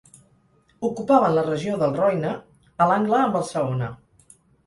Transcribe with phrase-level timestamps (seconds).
[0.87, 2.33] Ocupaven la regió del Roine
[2.85, 3.93] a l'angle amb el Saona.